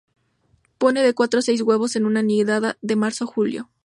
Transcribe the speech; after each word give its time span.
Pone 0.79 1.03
de 1.03 1.13
cuatro 1.13 1.37
a 1.41 1.43
seis 1.43 1.61
huevos 1.61 1.95
en 1.95 2.07
una 2.07 2.23
nidada, 2.23 2.75
de 2.81 2.95
marzo 2.95 3.25
a 3.25 3.27
julio. 3.27 3.69